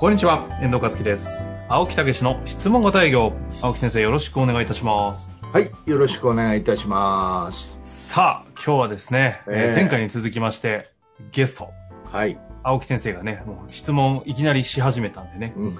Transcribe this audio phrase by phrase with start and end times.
[0.00, 1.46] こんにちは、遠藤和樹です。
[1.68, 3.34] 青木武の質問型営業。
[3.60, 5.28] 青木先生、よろしくお願いいたします。
[5.52, 7.78] はい、よろしくお願いいたします。
[7.84, 10.88] さあ、今日はですね、えーええ前回に続きまして、
[11.32, 11.68] ゲスト、
[12.10, 12.38] はい。
[12.62, 15.78] 青木先生がね、もう質問いきなりし始めたんでね、うん、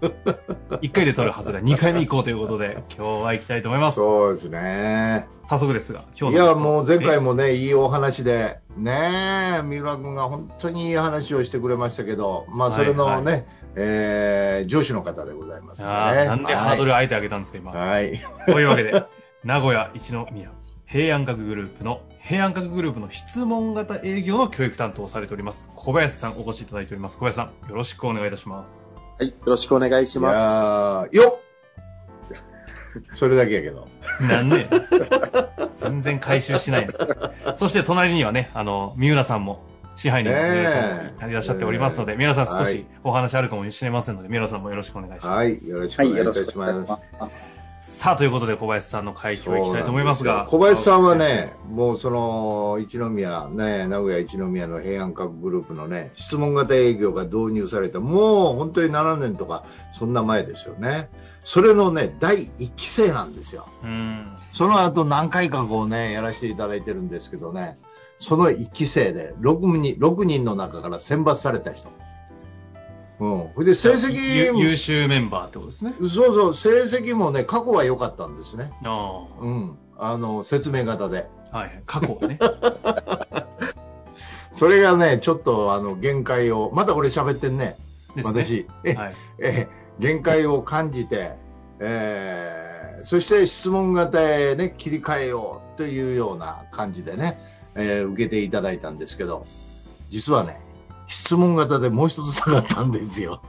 [0.00, 3.96] 1回で取るはずが2回目行こうということで、今日は行きたいと思います。
[3.96, 5.26] そうですね。
[5.48, 13.44] 早速ですが、今い日のゲストや、もう前回もね、いいお話で、ねえ、三浦君が本当にいい話をしてくれましたけど、まあ、それのね、はい
[13.76, 15.90] えー上司の方でございますえね。
[16.26, 17.72] なんでハードルは上げてあげたんですか、今。
[17.72, 17.76] い。
[17.76, 18.20] はい。
[18.46, 19.04] というわけで、
[19.42, 20.50] 名古屋一宮
[20.86, 27.16] 平安閣グループの、平安閣グループの質問型営業の教育担当をされております、小林さんお越しいただいております。
[27.16, 28.93] 小林さん、よろしくお願いいたします。
[29.18, 30.36] はい、よろしくお願いしいます。
[30.36, 31.44] やーよっ
[33.12, 33.88] それだけやけど。
[34.20, 34.68] なんで
[35.76, 36.98] 全然回収しないんです。
[37.56, 39.62] そして隣にはね、あの、三浦さんも、
[39.96, 45.26] 支配人の三浦さんもいらっしゃっておりますので、三浦さん少しはいお話あるかもしれませんので、三浦さんもよろしくお願いします。
[45.28, 45.68] はい。
[45.68, 47.63] よろしくはい、お願いします。
[47.86, 50.46] さあ、ということで小林さんの回答いきたいと思いますが。
[50.50, 61.10] 小林さんはね、もうその一宮、ね、名古屋一宮の平安閣グループのね、質問型営業が導入された、もう本当に7年とか、そんな前ですよね。
[61.42, 63.68] それのね、第1期生なんですよ。
[63.82, 64.34] うん。
[64.50, 67.78] その後何回かこうね、やらせていただいてるんですけどね、
[68.18, 71.90] その1期生で6人 ,6 人の中から選抜された人。
[73.20, 73.48] うん。
[73.54, 75.94] それで成績優秀メンバーってことですね。
[76.00, 78.72] そうそう、成績もね、過去は良かったんですね。
[78.84, 79.78] あうん。
[79.98, 81.26] あの、説明型で。
[81.52, 81.58] あ。
[81.58, 81.82] はい。
[81.86, 82.38] 過去はね。
[84.52, 87.76] それがね、ちょっとあの限界を、まだ俺喋ってんね、
[88.14, 88.22] ね。
[88.24, 89.14] 私、えはい。
[89.38, 89.68] え
[89.98, 91.32] 限界を感じて、
[91.80, 92.64] えー
[93.02, 97.38] そして質問型へ、ね、切り替えようというような感じでね、
[97.74, 99.44] えー受けていただいたんですけど、
[100.10, 100.60] 実はね、
[101.06, 103.42] 質問型でもう一つ下がったんですよ。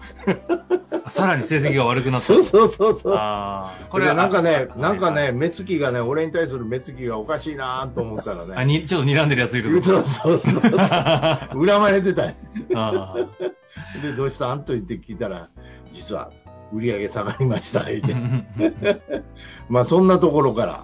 [1.07, 2.27] さらに成績が悪くなった。
[2.33, 3.13] そうそうそうそう。
[3.13, 3.85] ああ。
[3.89, 5.11] これなんかね、なんか。
[5.11, 9.81] ね、目つきがね、俺に対する目つきがおかしいなと思ったらあ、ね、に、ちょっと睨んでるやついるぞ。
[9.81, 10.61] そうそうそう、
[11.65, 12.33] 恨まれてた。
[12.75, 13.15] あ
[14.01, 14.65] で、どうしたん？
[14.65, 15.47] と言って聞いたら、
[15.93, 16.31] 実は
[16.73, 19.23] 売り上げ下がりました、言うてー
[19.69, 20.83] まあそんなところから、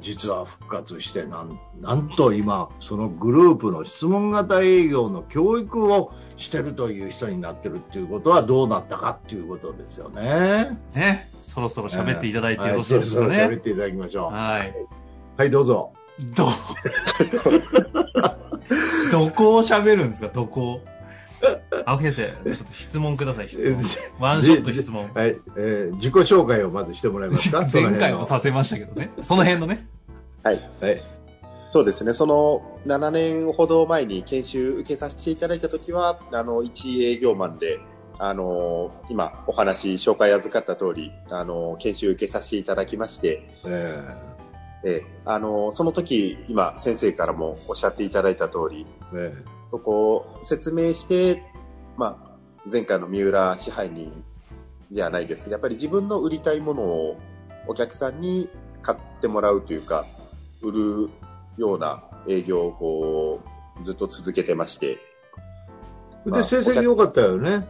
[0.00, 10.78] 実は復活して、なん、なんと今、そのグループの質問型営業の教育をしてるという人になってるっていうことはどうなったかっていうことですよね。
[10.94, 11.28] ね。
[11.42, 13.26] そろそろ喋っていただいてよろしいはいですかね。
[13.26, 14.32] そろそろ喋っていただきましょう。
[14.32, 14.74] はい。
[15.36, 15.92] はい、どうぞ。
[16.36, 16.46] ど、
[19.10, 20.28] どこを喋るんですか？
[20.28, 20.74] どこ？
[20.74, 20.80] を
[21.88, 23.82] 青木先生、ちょっと質問ください、質問。
[24.20, 25.10] ワンショット質問。
[25.14, 27.62] はい、えー自己紹介をまずしてもらえますか？
[27.72, 29.10] 前回もそのさせましたけどね。
[29.22, 29.88] その辺のね。
[30.42, 30.60] はい。
[30.82, 31.02] はい。
[31.70, 37.78] そうですね、その7年ほど前に研修受けさせていただいたときは、あの、一営業マンで、
[38.18, 44.02] あの、今お話、紹介預かった通り、あの、研修受けさせていただきまして、え
[44.84, 49.34] えあの、その時、今先生からもおっしゃっていただいた通り、ーえ
[49.70, 51.42] そこを説明して、
[51.98, 52.38] まあ、
[52.70, 54.12] 前回の三浦支配人
[54.92, 57.18] じゃないですけど、やっぱり自分の売りたいものを
[57.66, 58.48] お客さんに
[58.82, 60.06] 買ってもらうというか、
[60.62, 61.10] 売る
[61.56, 63.40] ような営業をこ
[63.80, 67.66] う、ずっと続けてまして、ーまあで、成績良かったよね。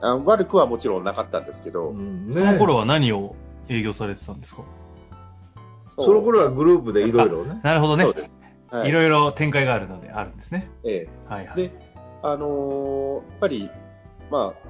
[0.00, 3.34] あ悪くはもちろんなかったんですけど、うんねその頃は何を
[3.68, 4.62] 営業されてたんですか？
[5.88, 7.60] その頃はグループでいろいろね。
[7.64, 8.04] なるほどね。
[8.70, 10.70] はいいろいろ展開があるので、あるんですね。
[10.84, 11.56] えはいはい。
[11.56, 11.85] で
[12.22, 13.70] あのーやっぱり、
[14.30, 14.68] まあ、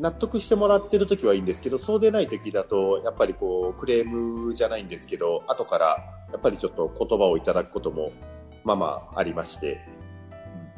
[0.00, 5.86] 納得してもらってる時はいいんですけど、そうでない時だと、やっぱりこう、クレームじゃないんですけど、後から、
[6.32, 8.12] やっぱりちょっと言葉をいただくことも、
[8.64, 9.80] まあまあ、ありまして、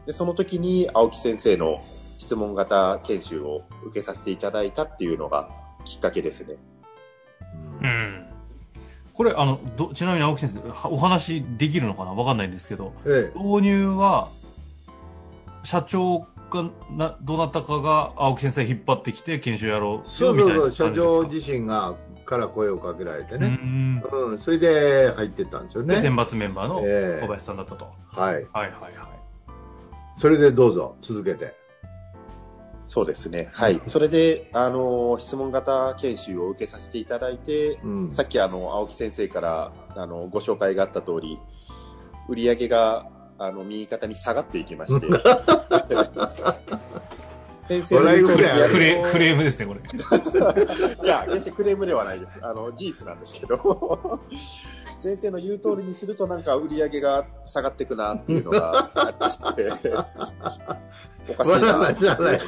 [0.06, 1.80] で、その時に青木先生の
[2.18, 5.48] 質問型研修を受けさせていただいたっていうのが
[5.84, 6.56] きっかけですね。
[7.82, 8.26] うん。
[9.14, 12.12] これ、あの、ど、ちなみに青木先生、はお話できるのかな？
[12.12, 14.28] わかんないんですけど、ええ導入は、
[15.64, 21.96] 社長が、な、どうなったかが青木先生引っ張ってきて研修やろうよみたいなそうそうそう、社感じですか長自身が、
[22.28, 23.48] から声をかけられてうね。
[23.48, 24.02] ん。
[24.12, 26.02] うん、それで入ってったんですよで、ね。
[26.02, 27.86] 選抜メンバーのええ小林さんだったと。
[28.10, 28.34] はい。
[28.34, 28.92] はいはいはい。
[30.14, 31.54] それでどうぞ、続けて。
[32.86, 33.50] そうですね。
[33.52, 33.80] はい。
[33.86, 41.38] それで、あの、質問型研修を受けさせていただいて、うんさっきあの、青木先生から、あの、ご紹介があった通り、
[42.28, 43.06] 売り上げが、
[43.38, 45.06] あの、右肩に下がっていきまして。
[47.68, 49.80] 先生の言う通りやるクレクレームですね、これ。
[51.04, 52.38] いや、決してクレームではないです。
[52.40, 54.20] あの、事実なんですけど。
[54.96, 59.44] 先生の言う通りにするとなんか売り上げが下がっていくなっていうのがありまして。
[61.28, 61.92] おかしいなま。
[61.92, 62.40] じゃない。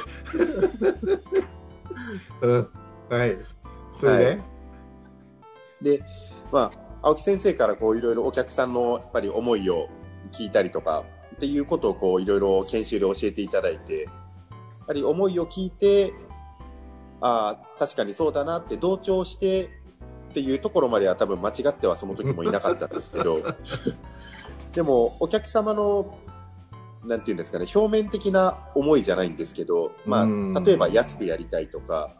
[2.41, 2.69] うん。
[3.09, 3.37] はい。
[3.99, 4.51] それで、はい
[5.81, 6.03] で、
[6.51, 9.89] まあ、青木先生からこういろいろお客さんのやっぱり思いを
[10.31, 11.03] 聞いたりとか
[11.35, 14.09] っていうことをこういろいろ研修で教えていただいて、や
[14.87, 16.13] はり思いを聞いて、
[17.21, 19.67] ああ、確かにそうだなって同調してっ
[20.33, 23.41] ていうところまでは多分間違ってはその時もいなかったんですけど、
[24.73, 26.17] でもお客様の
[27.05, 30.57] なんていうんですかね、表面的な思いじゃないんですけど、まうん。
[30.57, 32.13] あ、例えば安くやりたいとか、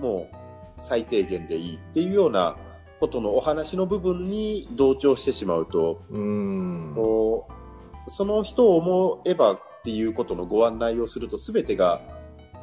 [0.00, 0.36] もう
[0.80, 2.56] 最低限でいいっていうような
[3.02, 6.92] ことのお話の部分に同調してしまうと、うん。
[6.94, 7.48] こ
[8.06, 12.00] うその人を思えばっていうことのご案内をすると全てが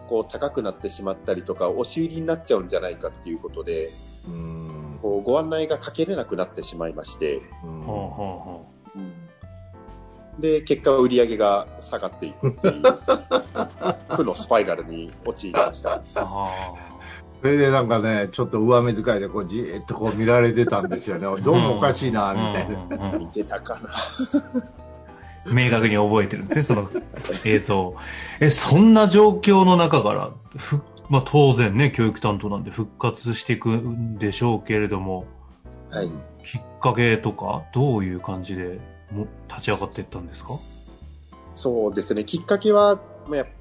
[0.07, 3.89] こう高くなってしまったりとか押し売りになっちゃうんじゃないかっていうことで
[4.29, 4.99] うん。
[5.01, 7.41] こうご案内がかけれなくなってしまいまして、
[10.39, 12.83] で結果は売り上げが下がっていくっていう
[14.15, 16.01] 負のスパイラルに陥りました。
[17.41, 21.41] それでなんかね、ちょっと上目遣いでこうじーっとこう見られてたんですよね。
[21.41, 22.33] どうもおかしいな、あ。
[22.33, 23.17] みたいな。
[23.17, 26.89] 見てたかな明確に覚えてるんですね、その
[27.45, 27.95] 映像。
[28.41, 35.25] え、そんな状況の中から、ふ、まあ当然ね、教育担当なんで復活していくんでしょうけれども、
[35.89, 36.09] はい。
[36.43, 38.79] きっかけとか、どういう感じで
[39.11, 40.55] も立ち上がっていったんですか？
[41.55, 42.25] そうですね。
[42.25, 43.51] きっかけは、まあやっぱ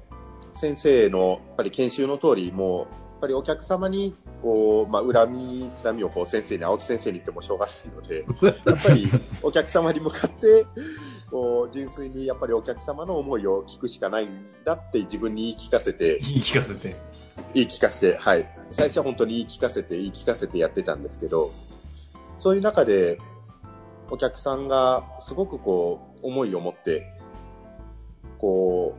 [0.51, 8.25] 先生のやっぱり研修の通り、もう、ぱりお客様に、こう、まあ、恨み、つらみをこう先生に、青木先生に言ってもしょうがないので、
[8.65, 9.07] やっぱり
[9.43, 10.65] お客様に向かって、
[11.29, 16.95] こう、純粋にやっぱりお客様の思いを聞くしかないんだって自分に言い聞かせて、言い聞かせて。
[17.53, 18.47] 言い聞かせて、はい。
[18.71, 21.51] 最初は本当に言い聞かせて、言い聞かせてやってたんですけど、
[22.37, 23.19] そういう中で、
[24.11, 27.13] お客さんがすごくこう、思いを持って、
[28.39, 28.95] こ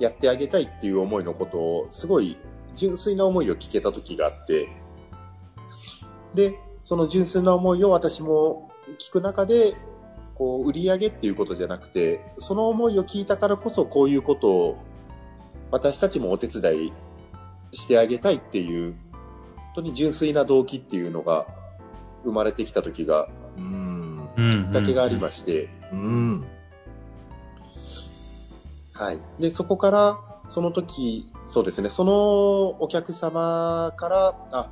[0.00, 2.36] う、やってあげたいっていう思いのことを、すごい
[2.76, 4.68] 純粋な思いを聞けた時があって、
[6.34, 9.74] で、その純粋な思いを私も聞く中で、
[10.36, 14.76] こう、売り上げっていうことじゃなくて、その思いを聞いたからこそこういうことを
[15.70, 16.92] 私たちもお手伝い
[17.72, 18.94] してあげたいっていう、
[19.56, 21.46] 本当に純粋な動機っていうのが
[22.24, 24.28] 生まれてきた時が、うん。
[24.36, 26.44] きっかけがありまして、うん。
[28.92, 29.18] はい。
[29.40, 30.18] で、そこから、
[30.50, 34.70] その時、そうですね、そのお客様から、あ、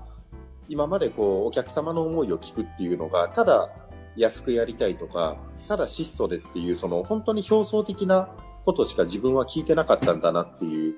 [0.69, 3.71] 今までこう、お客様の思いを聞くっていうのが、ただ
[4.17, 5.37] 安くやりたいとか、
[5.69, 8.29] ただ質素でっていう、その本当に表層的な
[8.65, 10.95] ことしか自分は聞いてなかったんだなっていう、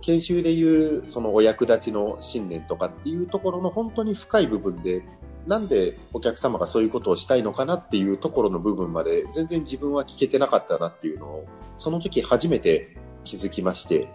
[0.00, 5.04] 研修でいう、そのお役立ちの信念とかっていうところの本当に深い部分で、
[5.46, 11.46] なんでお客様がそういうことをしたいのかなっていうところの部分まで全然自分は聞けてなかったなっていうのを、
[11.78, 14.08] その時初めて気づきまして、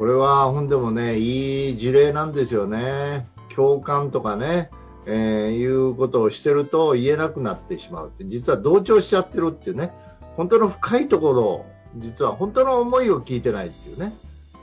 [0.00, 3.26] これはほんでもね、いい事例なんですよね。
[3.54, 4.70] 共感とかね、
[5.04, 9.92] えーいうことをしてると言えなくなってしまう、実は同調しちゃってるっていうね、
[10.38, 11.66] 本当の深いところを、
[11.96, 14.14] 実は本当の思いを聞いてないっていうね。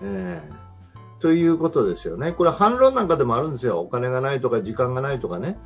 [0.02, 0.68] えー
[1.20, 2.32] ということですよね。
[2.32, 3.80] これ反論なんかでもあるんですよ。
[3.80, 5.58] お金がないとか時間がないとかね。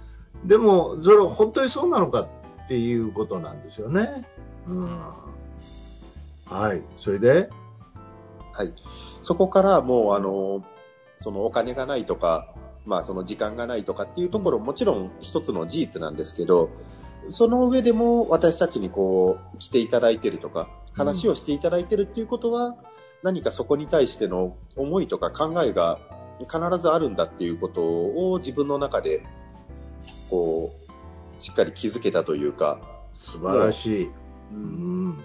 [0.43, 4.27] でも、それ本当にそうなのかっていうことなんですよね。
[4.67, 4.99] うん。
[6.45, 6.81] はい。
[6.97, 7.49] それで、
[8.53, 8.73] はい。
[9.23, 10.63] そこからもう、あの、
[11.17, 12.53] そのお金がないとか、
[12.85, 16.69] まあその時間がないとかっていうところもちろん一つの事実なんですけど、
[17.29, 22.75] その上でも私たちにこう来ていただいてるとか、話をしていただいてるっていうことは、
[23.23, 25.99] 何かそこに対しての思いとか考えが
[26.39, 29.23] 必ずあるんだっていうことを自分の中で、
[30.29, 32.79] こう、しっかり気づけたというか、
[33.13, 34.11] 素晴らしい。
[34.51, 35.23] うん。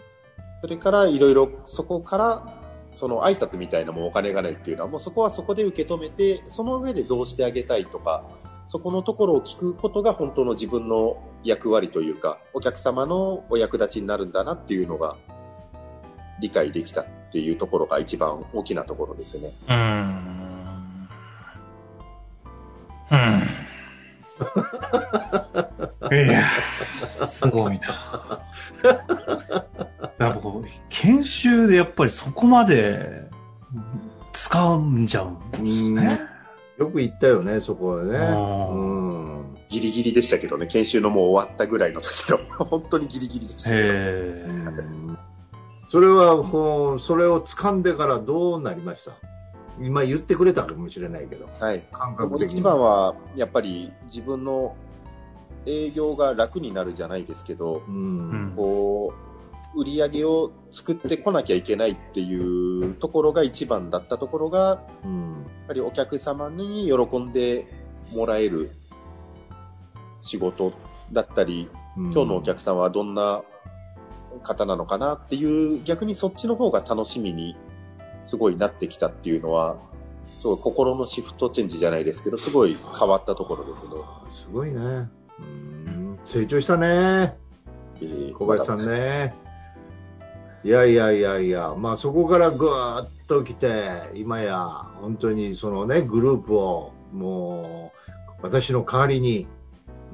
[0.61, 2.66] それからいろいろそこから
[2.97, 8.25] その挨拶みたいなもんお金がないっていうのはもうそこはそこで受け止めてその上でどうしてあげたいとか
[8.67, 15.19] そこのところを聞くことが本当の自分の役割というかお客様のお役立ちになるんだなっていうのが
[16.41, 19.53] 理解できたっていうところが一番大きなところですね。
[19.69, 21.09] うーん。
[23.11, 23.43] うん。
[26.27, 26.43] いや、
[27.27, 28.41] すごいな。
[30.53, 33.29] ここう、研修でやっぱりそこまで
[34.33, 36.21] 使うんじゃうんですね。
[36.79, 38.13] よく言ったよね、そこはね。
[38.73, 38.75] う
[39.53, 39.57] ん。
[39.69, 43.71] ギリギリでしたけどね、研修のもう終わったぐらいの時の、 本当にギリギリでした。
[45.89, 49.13] それはこう、それを掴んでからどうなりました？
[49.81, 51.85] 今言ってくれたかもしれないけど、はい。
[51.93, 52.61] 感覚的に。
[52.61, 54.75] 一番は、やっぱり自分の
[55.67, 57.91] 営業が楽になるじゃないですけど、う。
[57.91, 58.53] うんん。
[58.57, 59.26] こう、
[59.77, 65.43] 売り上げを作ってこなきゃいけないっていうところが一番だったところが、やうん。
[65.43, 67.67] っぱりお客様に喜んで
[68.15, 68.71] もらえる
[70.23, 70.73] 仕事
[71.13, 73.43] だったり、今日のお客さんはどんな
[74.43, 77.57] 方なのかなっていう、逆にそっちの方が楽しみに
[78.25, 79.77] すごいなってきたっていうのは、
[80.27, 83.91] すごい心のシフトチェンジじゃないですけど、すごい変わったところですね。
[84.29, 85.09] すごいね。
[85.39, 86.19] うん。
[86.25, 87.37] 成長したね。
[88.01, 89.35] えー小林さんね。
[90.67, 94.59] いやいやいやいや、まあそこからぐーっと来て、今や
[95.01, 97.93] 本当にそのね、グループをも
[98.41, 99.47] う私の代わりに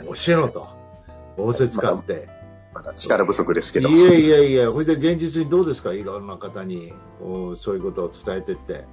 [0.01, 0.69] 教えろと、
[1.39, 2.29] 仰せ使って。
[2.75, 3.89] まだ力不足ですけど。
[3.89, 5.95] いやいやいや、これで現実にどうですか？
[5.95, 6.93] いろんな方に
[7.57, 8.85] そういうことを伝えてって。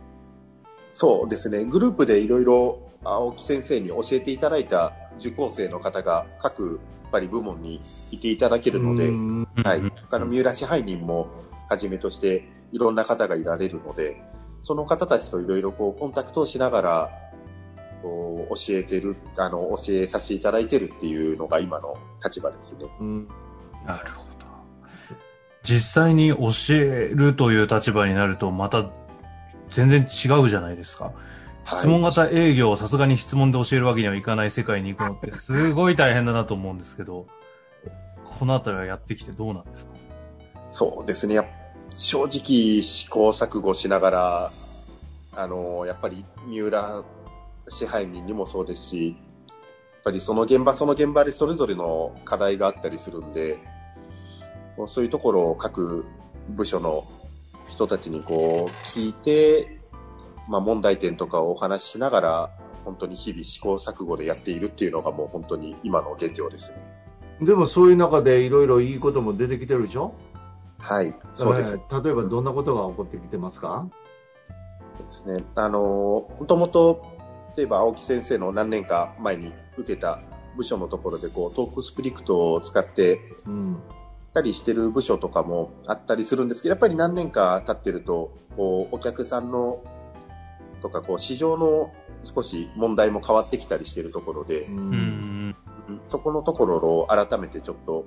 [0.93, 1.65] そうですね。
[1.65, 9.89] グループでいろいろ青木先生に教えていただいた受講生の方が各やっぱり部門にいていただけるので、うんはいうん。
[9.89, 11.27] 他の三浦支配人も
[11.69, 14.21] はじめとしていろんな方がいられるので、
[14.59, 17.09] その方たちといろいろこうコンタクトをしながら、
[18.01, 22.85] 教えてる、あの、教えさせていただいてるっていうのが今の立場ですね。
[22.99, 23.27] うん
[23.85, 24.29] なるほど。
[25.63, 28.89] 実際に教えるという立場になると、また
[29.69, 31.05] 全然違うじゃないですか。
[31.05, 31.13] はい
[31.65, 37.27] 質問型営業をさすがに質問で教えるわけにはいかない世界に行くのってすごい大変だなと思うんですけど、
[38.25, 39.91] このあたりはやってきてどうなんですか？
[40.71, 41.35] そうですね。
[41.35, 41.45] やっ
[41.99, 44.51] 正直試行錯誤しながら、
[45.35, 47.03] あの、やっぱり三浦
[47.67, 49.17] 支配人にもそうですし、
[49.49, 49.53] や
[49.99, 53.59] っぱりその現場その現場でそれぞれの課題があったりするんで、
[54.87, 56.05] そういうところを各
[56.47, 57.03] 部署の
[57.67, 59.81] 人たちにこう聞いて、
[60.47, 62.49] まあ問題点とかをお話ししながら、
[62.85, 66.77] 本当に日々試行錯誤でやっているっていうのがもう本当に今の現状ですね。
[67.41, 70.13] でもそういう中でいろいろいいことも出てきてるでしょ？
[70.79, 71.75] はい、そうです。
[71.75, 73.87] えー例えばどんなことが起こってきてますか？
[74.97, 75.43] ですね。
[75.55, 75.79] あの、
[76.39, 77.05] もともと、
[77.55, 80.21] 例えば青木先生の何年か前に受けた
[80.55, 83.77] 部署のところで、こう、トークスクリプトを使ってうん。
[84.31, 89.83] たりしてる部署とかもあったりするんですけど、やっぱり何年か経ってると、こう、お客さんの、
[90.83, 91.91] とか、こう、市場の
[92.23, 94.71] 少し問題も変わってきたりしてるところでう、。
[94.71, 95.55] うんん。
[96.05, 98.05] そこのところを改めてちょっと、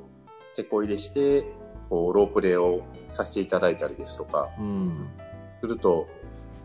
[0.54, 1.44] 手こ入れして、
[1.92, 2.80] こう、ロープレイを
[3.11, 5.11] させていただいたりですとか、うん。
[5.61, 6.06] すると、やっ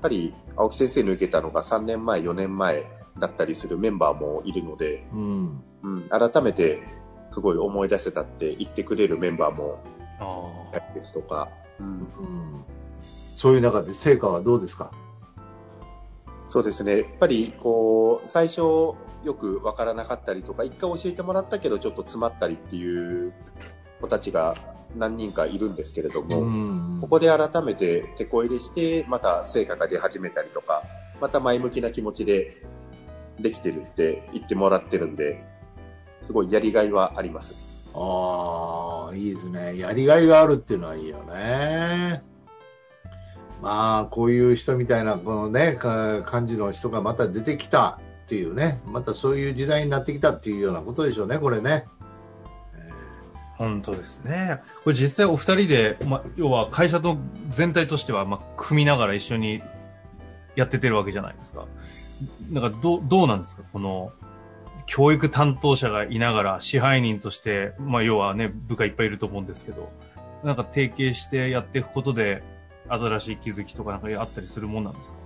[0.03, 2.85] ぱり青木先生に受けたのが3年前、4年前
[3.19, 5.63] だったりするメンバーもいるので、うん。
[5.83, 6.81] うん、改めて
[7.33, 9.79] すごい思い出せたって言ってくれるメンバーも
[10.19, 12.63] あいたりですとか、うん、うん
[13.35, 14.91] そういう中で成果はどうですか？
[16.47, 16.99] そうですね。
[16.99, 18.95] やっぱりこう、最初よ
[19.37, 23.33] くわからなかったりとか、一回教えてもらったけどちょっと詰まったりっていう
[23.99, 24.55] 子たちが
[24.95, 30.83] 何人かいるんですけれども、んここで改めて手こ入れして、また成果が出始めたりとか、
[31.21, 32.63] また前向きな気持ちで
[33.39, 35.43] できてるって言ってもらってるんで、
[36.21, 37.67] すごいやりがいはあります。
[37.93, 39.77] ああ、いいですね。
[39.77, 42.21] やりがいがあるっていうのはいいよね。
[43.61, 51.85] まあ、こういう人みたいな、このね、か感じの人がまた出てきたっていうね、またそういう時代になってきたっていうようなことでしょうね、これね。
[53.57, 54.61] 本当ですね。
[54.83, 57.17] これ実際お二人で、ま、要は会社と
[57.49, 59.63] 全体としては、ま、組みながら一緒に
[60.55, 61.65] やっててるわけじゃないですか。
[62.51, 63.63] なんかどう、どうなんですか？
[63.73, 64.11] この、
[64.85, 69.91] 教育担当者がいながら支配人として、まあ、要はね、部下いっぱいいると思うんですけど、
[70.43, 72.43] なんか提携してやっていくことで、
[72.87, 75.19] 新しい気づきとかなんかあったりするもんなんですか？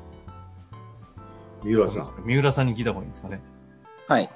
[1.64, 2.24] 三浦さん。
[2.26, 3.42] 三浦さんに聞いた方がいいんですかね。
[4.08, 4.30] はい。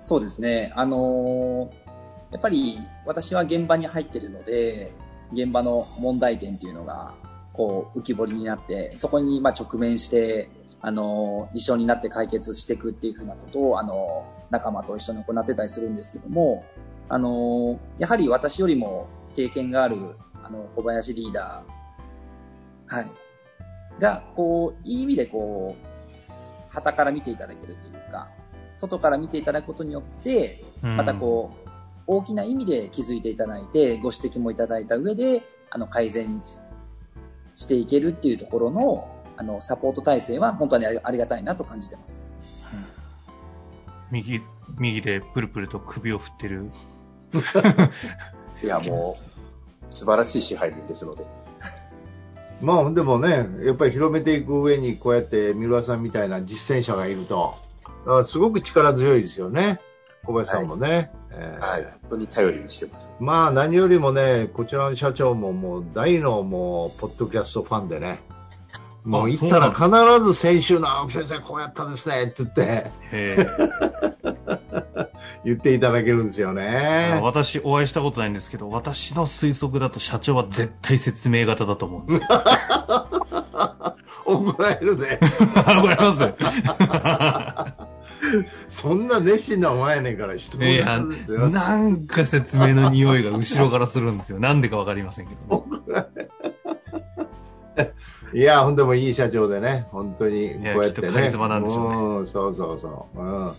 [0.00, 0.72] そうですね。
[0.74, 1.85] あのー
[2.36, 4.92] やっぱり私は現場に入ってるので、
[5.32, 7.14] 現場の問題点っていうのが、
[7.54, 10.50] こう、浮き彫りになって、そこにまあ直面して、
[10.82, 16.62] あのー一緒になって解決していくっていうふうなことを、あのー仲間と一緒に行ってたりするんですけども、
[17.08, 19.96] あのーやはり私よりも経験がある、
[20.44, 23.10] あの、小林リーダー、はい。
[23.98, 25.86] が、こう、いい意味でこう、
[26.68, 28.28] 旗から見ていただけるというか、
[28.76, 31.65] 外から見ていただくことによって、またこう、
[32.06, 36.42] 大きな意味で気づいていただいて、ご指摘もいただいた上で、あの、改善
[37.54, 42.32] していけるっていうところの、あの、サポート体制は本当にありがたいなと感じてます。
[44.10, 44.40] 右、
[44.78, 46.70] 右でプルプルと首を振ってる。
[48.62, 49.16] いや、も
[49.90, 51.26] う、素晴らしい支配人ですので。
[52.60, 57.56] まあ、でもね、やっぱり広めていく上に、こうやって三浦さんみたいな実践者がいると、
[58.24, 59.80] すごく力強いですよね。
[60.26, 60.88] 小林さんもね。
[60.88, 63.12] はいえー、はい、本当に頼りにしてます。
[63.20, 68.22] まあ、何よりもね、こちらの社長ももう大のもう、ポッドキャストファンでね、
[69.06, 69.88] もう行ったら必
[70.24, 72.90] ず先週の青木先生こうやったですねって言って、
[75.44, 77.20] 言っていただけるんですよね。
[77.22, 82.26] 私お会いしたことないんですけど、私の推測だと社長は絶対説明型だと思うんですよ。
[84.26, 85.20] 怒られるで。
[85.54, 86.34] 怒られます。
[88.70, 91.00] そんな熱心なお前やねんから質問いや、
[91.50, 94.40] なんか説明の匂いが後ろからするんですよ。
[94.40, 95.66] なんでかわかりませんけど、
[97.76, 97.92] ね。
[98.34, 101.10] いや、ほんでもいい社長でね、本当にこうやってね。
[101.10, 101.96] カリスマなんでしょうね。
[101.96, 103.20] うん、そうそうそう。
[103.20, 103.50] うん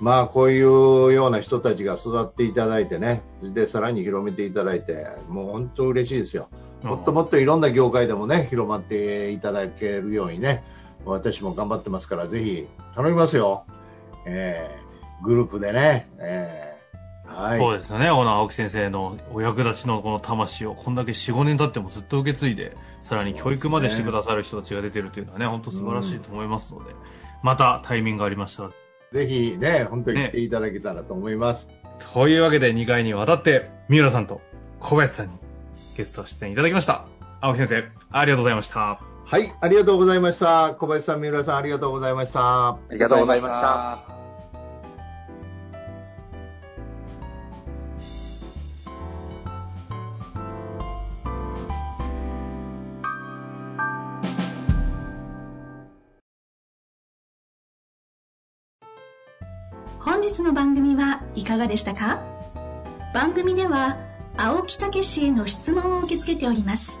[0.00, 6.48] まあ、こういうような人たちが育っていただいてね、で、さらに広めていただいて、もう本当嬉しいですよ。
[6.82, 10.64] もっともっといろんな業界でもね、広まっていただけるようにね、
[11.04, 13.64] 私も頑張ってますから、ぜひ頼みますよ。
[14.26, 16.70] えー、グループでね、えー
[17.34, 26.94] はい、そうですよね、オーナー青木先生のお役立ちのこの魂をこんだけ4、5年経ってもずっと受け継いで、さらに教育までしてくださる人たちが出てるというのはね、本当素晴らしいと思いますので、
[27.42, 28.70] またタイミングがありましたら。
[29.12, 31.68] ぜひね、本当に来ていただけたらと思います。
[31.68, 34.40] ね、というわけで2回にわたって、三浦さんと
[34.80, 35.38] 小林さんに
[35.96, 37.06] ゲスト出演いただきました。
[37.40, 39.09] 青木先生、ありがとうございました。
[39.30, 40.74] はい、ありがとうございました。
[40.74, 42.70] 小林さん、三浦さん、ありがとうございました。
[42.70, 44.04] ありがとうございました。
[60.00, 62.20] 本日の番組はいかがでしたか？
[63.14, 63.96] 番組では
[64.36, 67.00] 青木武氏への質問を受け付けております。